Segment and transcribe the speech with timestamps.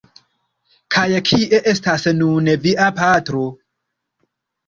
[0.95, 3.45] Kaj kie estas nun via patro?